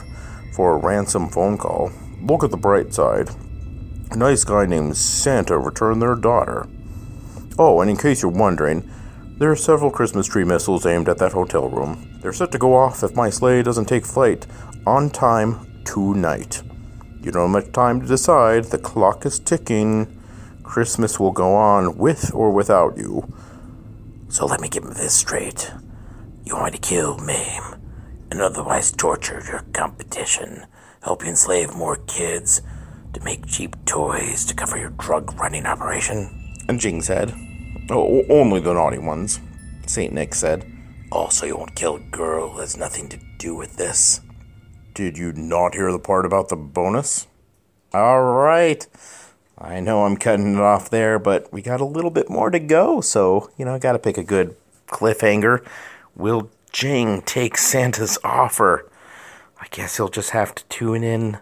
for 0.52 0.74
a 0.74 0.78
ransom 0.78 1.28
phone 1.28 1.58
call. 1.58 1.92
Look 2.20 2.42
at 2.42 2.50
the 2.50 2.56
bright 2.56 2.92
side. 2.92 3.30
A 4.10 4.16
nice 4.16 4.44
guy 4.44 4.66
named 4.66 4.96
Santa 4.96 5.58
returned 5.58 6.00
their 6.00 6.14
daughter. 6.14 6.66
Oh, 7.58 7.80
and 7.80 7.90
in 7.90 7.96
case 7.96 8.22
you're 8.22 8.30
wondering, 8.30 8.88
there 9.38 9.50
are 9.50 9.56
several 9.56 9.90
Christmas 9.90 10.26
tree 10.26 10.44
missiles 10.44 10.86
aimed 10.86 11.08
at 11.08 11.18
that 11.18 11.32
hotel 11.32 11.68
room. 11.68 12.18
They're 12.22 12.32
set 12.32 12.52
to 12.52 12.58
go 12.58 12.74
off 12.74 13.02
if 13.02 13.14
my 13.14 13.30
sleigh 13.30 13.62
doesn't 13.62 13.86
take 13.86 14.06
flight 14.06 14.46
on 14.86 15.10
time 15.10 15.82
tonight. 15.84 16.62
You 17.20 17.32
don't 17.32 17.52
have 17.52 17.64
much 17.64 17.72
time 17.72 18.00
to 18.00 18.06
decide. 18.06 18.64
The 18.64 18.78
clock 18.78 19.26
is 19.26 19.40
ticking. 19.40 20.22
Christmas 20.62 21.18
will 21.18 21.32
go 21.32 21.54
on 21.54 21.98
with 21.98 22.32
or 22.32 22.50
without 22.50 22.96
you. 22.96 23.32
So 24.28 24.46
let 24.46 24.60
me 24.60 24.68
get 24.68 24.84
this 24.84 25.14
straight. 25.14 25.72
You 26.44 26.54
want 26.54 26.74
to 26.74 26.80
kill, 26.80 27.18
maim, 27.18 27.62
and 28.30 28.40
otherwise 28.40 28.92
torture 28.92 29.42
your 29.46 29.64
competition, 29.72 30.66
help 31.02 31.22
you 31.22 31.30
enslave 31.30 31.74
more 31.74 31.96
kids, 31.96 32.62
to 33.12 33.24
make 33.24 33.46
cheap 33.46 33.74
toys 33.86 34.44
to 34.44 34.54
cover 34.54 34.76
your 34.76 34.90
drug 34.90 35.32
running 35.40 35.66
operation? 35.66 36.54
And 36.68 36.78
Jing 36.78 37.02
said, 37.02 37.34
Oh, 37.90 38.24
only 38.28 38.60
the 38.60 38.74
naughty 38.74 38.98
ones, 38.98 39.40
St. 39.86 40.12
Nick 40.12 40.34
said. 40.34 40.70
Also, 41.10 41.46
you 41.46 41.56
won't 41.56 41.76
kill 41.76 41.96
a 41.96 42.00
girl 42.00 42.50
who 42.50 42.60
has 42.60 42.76
nothing 42.76 43.08
to 43.08 43.18
do 43.38 43.54
with 43.54 43.76
this. 43.76 44.20
Did 44.96 45.18
you 45.18 45.30
not 45.34 45.74
hear 45.74 45.92
the 45.92 45.98
part 45.98 46.24
about 46.24 46.48
the 46.48 46.56
bonus? 46.56 47.26
All 47.92 48.22
right. 48.22 48.86
I 49.58 49.78
know 49.78 50.06
I'm 50.06 50.16
cutting 50.16 50.54
it 50.54 50.60
off 50.62 50.88
there, 50.88 51.18
but 51.18 51.52
we 51.52 51.60
got 51.60 51.82
a 51.82 51.84
little 51.84 52.10
bit 52.10 52.30
more 52.30 52.48
to 52.48 52.58
go, 52.58 53.02
so, 53.02 53.50
you 53.58 53.66
know, 53.66 53.74
I 53.74 53.78
gotta 53.78 53.98
pick 53.98 54.16
a 54.16 54.24
good 54.24 54.56
cliffhanger. 54.86 55.62
Will 56.16 56.48
Jing 56.72 57.20
take 57.20 57.58
Santa's 57.58 58.18
offer? 58.24 58.90
I 59.60 59.66
guess 59.70 59.98
he'll 59.98 60.08
just 60.08 60.30
have 60.30 60.54
to 60.54 60.64
tune 60.70 61.04
in 61.04 61.40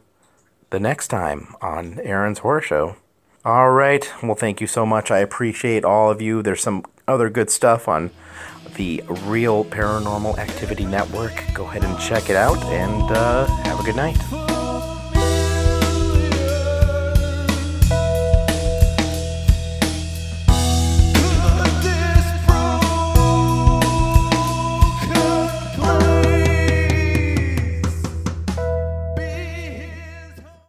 the 0.71 0.81
next 0.81 1.07
time 1.07 1.55
on 1.63 2.01
Aaron's 2.01 2.41
Horror 2.41 2.61
Show. 2.61 2.97
All 3.45 3.71
right. 3.71 4.13
Well, 4.21 4.35
thank 4.35 4.61
you 4.61 4.67
so 4.67 4.85
much. 4.85 5.13
I 5.13 5.19
appreciate 5.19 5.85
all 5.85 6.11
of 6.11 6.21
you. 6.21 6.43
There's 6.43 6.61
some 6.61 6.83
other 7.07 7.31
good 7.31 7.51
stuff 7.51 7.89
on 7.89 8.11
the 8.77 9.03
Real 9.25 9.65
Paranormal 9.65 10.39
Activity 10.39 10.85
Network. 10.85 11.33
Go 11.55 11.65
ahead 11.65 11.85
and 11.85 11.99
check 11.99 12.31
it 12.31 12.37
out 12.37 12.59
and 12.65 13.11
uh, 13.11 13.47
have 13.65 13.81
a 13.81 13.83
good 13.83 13.97
night. 13.97 14.44